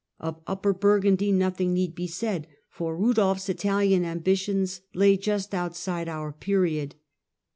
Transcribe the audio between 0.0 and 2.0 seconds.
Of Upper Burgundy nothing need